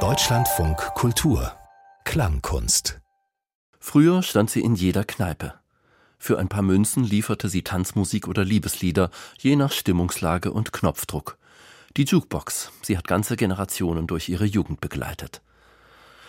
Deutschlandfunk 0.00 0.76
Kultur 0.94 1.50
Klangkunst 2.04 3.00
Früher 3.80 4.22
stand 4.22 4.50
sie 4.50 4.60
in 4.60 4.74
jeder 4.74 5.02
Kneipe. 5.02 5.54
Für 6.18 6.38
ein 6.38 6.48
paar 6.48 6.60
Münzen 6.60 7.04
lieferte 7.04 7.48
sie 7.48 7.62
Tanzmusik 7.62 8.28
oder 8.28 8.44
Liebeslieder, 8.44 9.10
je 9.38 9.56
nach 9.56 9.72
Stimmungslage 9.72 10.52
und 10.52 10.74
Knopfdruck. 10.74 11.38
Die 11.96 12.04
Jukebox, 12.04 12.70
sie 12.82 12.98
hat 12.98 13.08
ganze 13.08 13.34
Generationen 13.34 14.06
durch 14.06 14.28
ihre 14.28 14.44
Jugend 14.44 14.82
begleitet. 14.82 15.40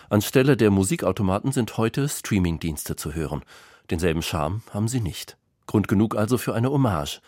Anstelle 0.08 0.56
der 0.56 0.70
Musikautomaten 0.70 1.52
sind 1.52 1.76
heute 1.76 2.08
Streamingdienste 2.08 2.96
zu 2.96 3.12
hören. 3.12 3.42
Denselben 3.90 4.22
Charme 4.22 4.62
haben 4.72 4.88
sie 4.88 5.00
nicht. 5.00 5.36
Grund 5.66 5.86
genug 5.86 6.16
also 6.16 6.38
für 6.38 6.54
eine 6.54 6.70
Hommage. 6.70 7.20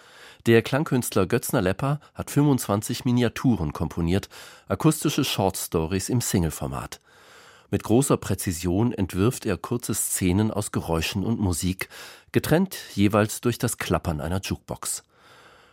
Der 0.47 0.63
Klangkünstler 0.63 1.27
Götzner 1.27 1.61
Lepper 1.61 2.01
hat 2.15 2.31
25 2.31 3.05
Miniaturen 3.05 3.75
komponiert, 3.75 4.31
akustische 4.69 5.23
Shortstories 5.23 6.09
im 6.09 6.23
Singleformat. 6.23 7.01
Mit 7.71 7.85
großer 7.85 8.17
Präzision 8.17 8.93
entwirft 8.93 9.45
er 9.45 9.59
kurze 9.59 9.95
Szenen 9.95 10.51
aus 10.51 10.73
Geräuschen 10.73 11.25
und 11.25 11.41
Musik, 11.41 11.91
getrennt 12.33 12.77
jeweils 12.95 13.43
durch 13.43 13.59
das 13.59 13.77
Klappern 13.77 14.21
einer 14.21 14.41
Jukebox. 14.41 15.05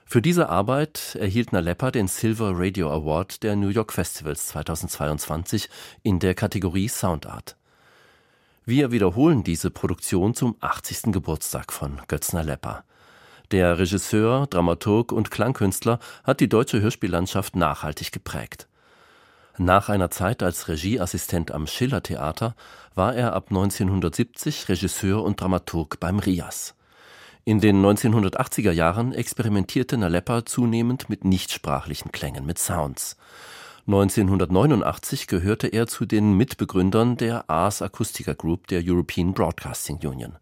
Für 0.05 0.22
diese 0.22 0.49
Arbeit 0.49 1.16
erhielt 1.20 1.53
Naleppa 1.53 1.91
den 1.91 2.08
Silver 2.08 2.52
Radio 2.53 2.91
Award 2.91 3.44
der 3.44 3.55
New 3.55 3.70
York 3.70 3.94
Festivals 3.94 4.47
2022 4.47 5.70
in 6.03 6.20
der 6.20 6.36
Kategorie 6.36 6.89
Soundart. 6.89 7.55
Wir 8.66 8.91
wiederholen 8.91 9.44
diese 9.44 9.72
Produktion 9.72 10.34
zum 10.34 10.58
80. 10.59 11.13
Geburtstag 11.13 11.72
von 11.72 12.02
Götz 12.08 12.34
Naleppa. 12.34 12.84
Der 13.52 13.80
Regisseur, 13.80 14.46
Dramaturg 14.48 15.14
und 15.14 15.32
Klangkünstler 15.32 16.00
hat 16.26 16.42
die 16.42 16.50
deutsche 16.50 16.82
Hörspiellandschaft 16.82 17.56
nachhaltig 17.56 18.12
geprägt. 18.12 18.68
Nach 19.58 19.88
einer 19.88 20.12
Zeit 20.12 20.44
als 20.44 20.68
Regieassistent 20.68 21.52
am 21.52 21.66
Schillertheater 21.66 22.56
war 22.94 23.16
er 23.16 23.34
ab 23.34 23.45
1970 23.50 24.67
Regisseur 24.67 25.23
und 25.23 25.39
Dramaturg 25.39 26.00
beim 26.02 26.20
RIAS. 26.20 26.76
In 27.45 27.62
den 27.62 27.81
1980er 27.81 28.72
Jahren 28.72 29.14
experimentierte 29.14 29.98
Naleppa 29.98 30.45
zunehmend 30.45 31.09
mit 31.09 31.23
nichtsprachlichen 31.23 32.11
Klängen, 32.11 32.45
mit 32.45 32.59
Sounds. 32.59 33.16
1989 33.86 35.28
gehörte 35.28 35.67
er 35.67 35.88
zu 35.88 36.06
den 36.06 36.34
Mitbegründern 36.36 37.16
der 37.16 37.50
Ars 37.50 37.82
Acustica 37.82 38.34
Group 38.34 38.67
der 38.67 38.82
European 38.84 39.34
Broadcasting 39.34 40.06
Union. 40.06 40.38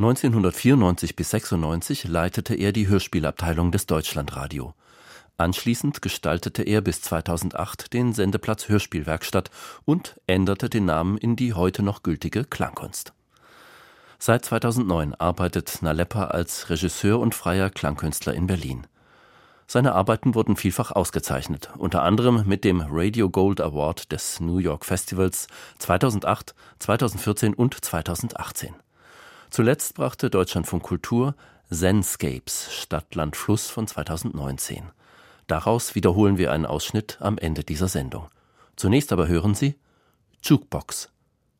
1994 0.00 1.16
bis 1.16 1.30
96 1.30 2.04
leitete 2.04 2.54
er 2.54 2.70
die 2.70 2.86
Hörspielabteilung 2.86 3.72
des 3.72 3.86
Deutschlandradio. 3.86 4.72
Anschließend 5.38 6.02
gestaltete 6.02 6.62
er 6.62 6.82
bis 6.82 7.02
2008 7.02 7.92
den 7.92 8.12
Sendeplatz 8.12 8.68
Hörspielwerkstatt 8.68 9.50
und 9.84 10.20
änderte 10.28 10.70
den 10.70 10.84
Namen 10.84 11.18
in 11.18 11.34
die 11.34 11.52
heute 11.52 11.82
noch 11.82 12.04
gültige 12.04 12.44
Klangkunst. 12.44 13.12
Seit 14.20 14.44
2009 14.44 15.14
arbeitet 15.16 15.82
Naleppa 15.82 16.26
als 16.26 16.70
Regisseur 16.70 17.18
und 17.18 17.34
freier 17.34 17.68
Klangkünstler 17.68 18.34
in 18.34 18.46
Berlin. 18.46 18.86
Seine 19.66 19.96
Arbeiten 19.96 20.36
wurden 20.36 20.54
vielfach 20.54 20.92
ausgezeichnet, 20.92 21.70
unter 21.76 22.04
anderem 22.04 22.44
mit 22.46 22.62
dem 22.62 22.82
Radio 22.88 23.30
Gold 23.30 23.60
Award 23.60 24.12
des 24.12 24.38
New 24.38 24.58
York 24.58 24.84
Festivals 24.84 25.48
2008, 25.80 26.54
2014 26.78 27.52
und 27.52 27.84
2018. 27.84 28.76
Zuletzt 29.50 29.94
brachte 29.94 30.30
Deutschlandfunk 30.30 30.82
Kultur 30.82 31.34
Zenscapes 31.70 32.72
Stadt, 32.72 33.14
Land, 33.14 33.36
Fluss 33.36 33.68
von 33.68 33.86
2019. 33.86 34.90
Daraus 35.46 35.94
wiederholen 35.94 36.38
wir 36.38 36.52
einen 36.52 36.66
Ausschnitt 36.66 37.18
am 37.20 37.38
Ende 37.38 37.64
dieser 37.64 37.88
Sendung. 37.88 38.28
Zunächst 38.76 39.12
aber 39.12 39.26
hören 39.26 39.54
Sie 39.54 39.76
Jukebox 40.42 41.10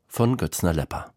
von 0.07 0.37
Götzner 0.37 0.73
Lepper. 0.73 1.13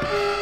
Bye. 0.00 0.37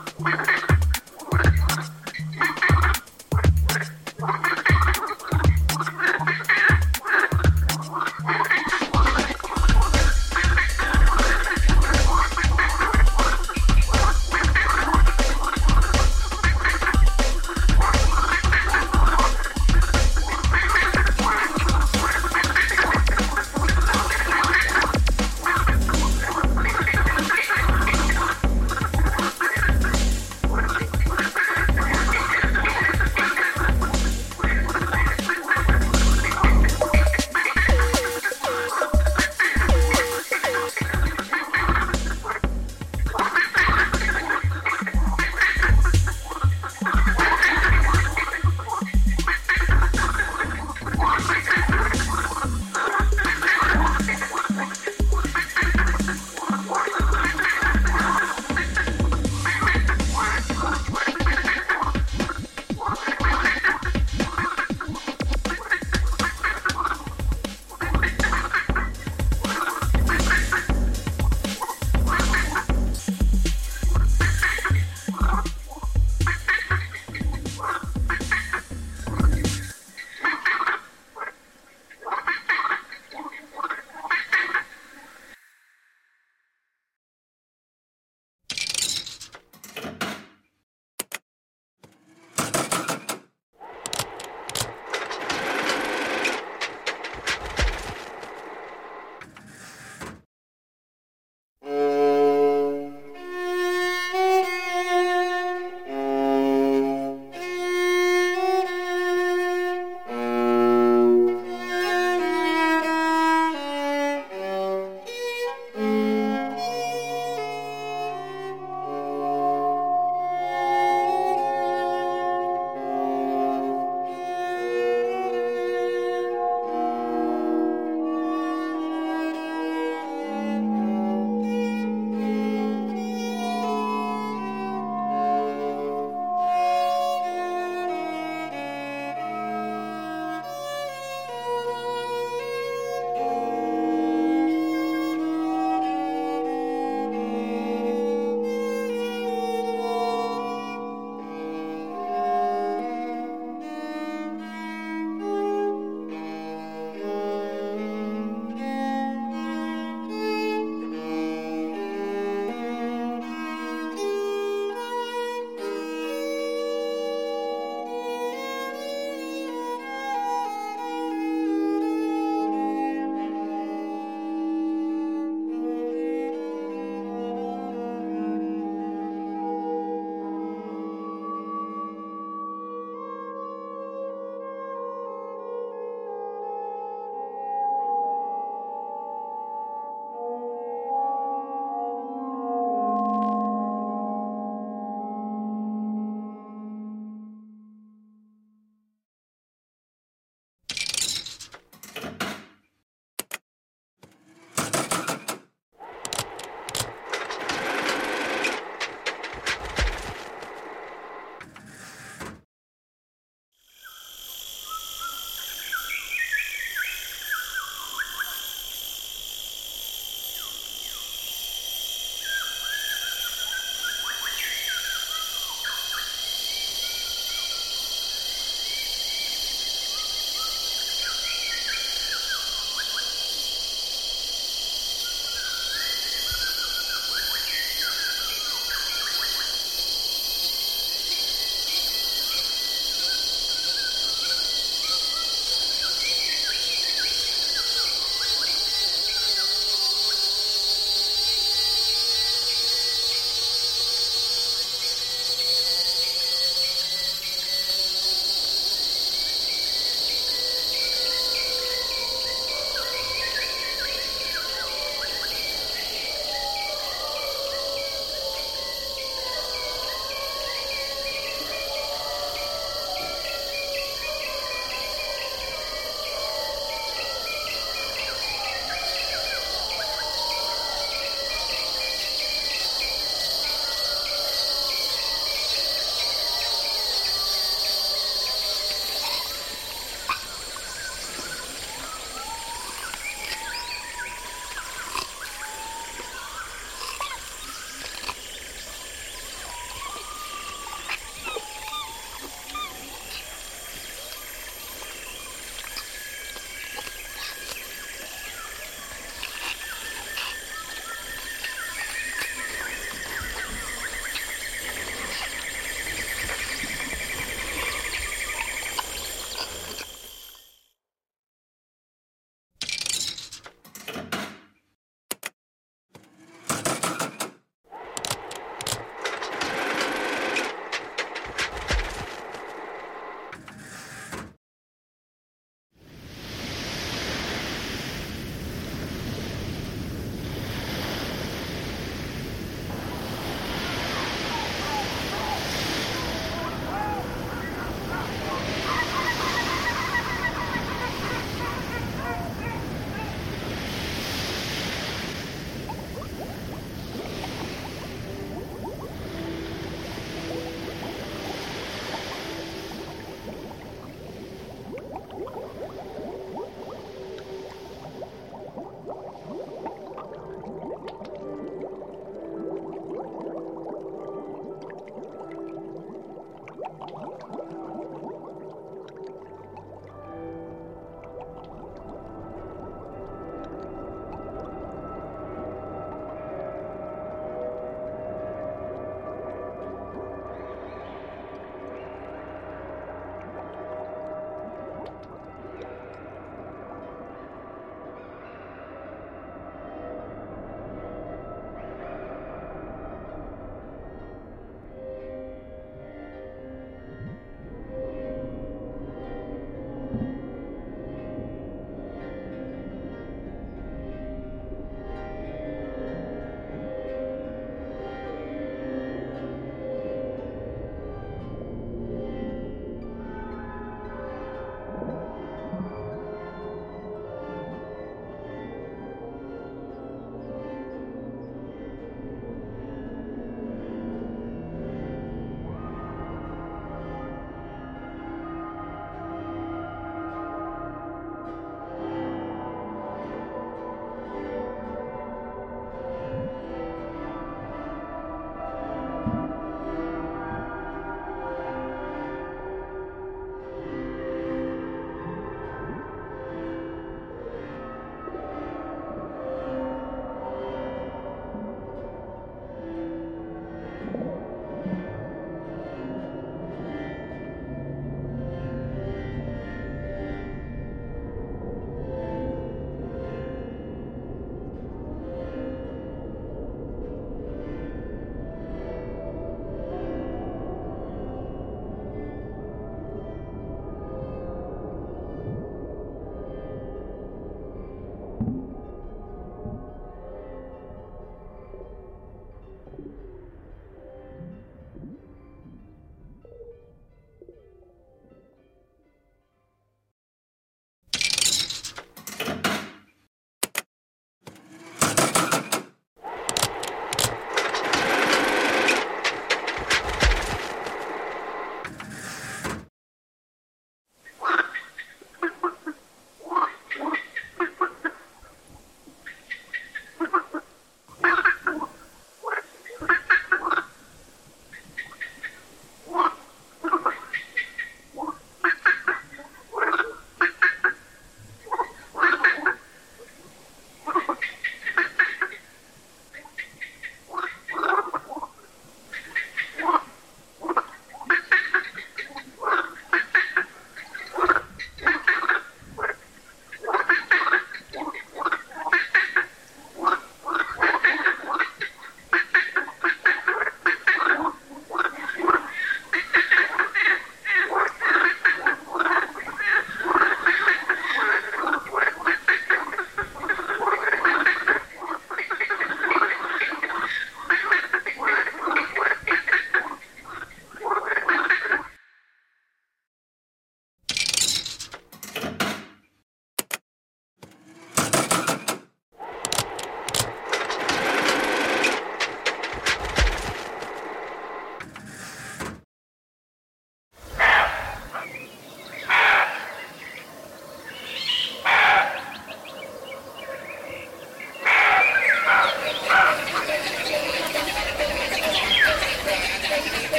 Ha 0.00 0.30
ha 0.30 0.44
ha! 0.46 0.69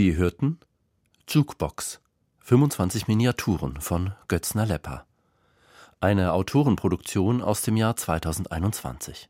Sie 0.00 0.16
hörten 0.16 0.58
Jukebox 1.28 2.00
25 2.38 3.06
Miniaturen 3.06 3.82
von 3.82 4.14
Götzner 4.28 4.64
Lepper. 4.64 5.04
Eine 6.00 6.32
Autorenproduktion 6.32 7.42
aus 7.42 7.60
dem 7.60 7.76
Jahr 7.76 7.96
2021. 7.96 9.28